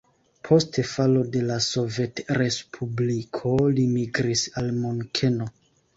[0.47, 5.53] Post falo de la Sovetrespubliko li migris al Munkeno.